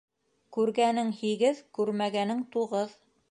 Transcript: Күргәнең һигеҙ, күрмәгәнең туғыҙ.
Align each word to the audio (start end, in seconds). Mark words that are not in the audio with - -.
Күргәнең 0.55 1.11
һигеҙ, 1.19 1.61
күрмәгәнең 1.79 2.43
туғыҙ. 2.57 2.97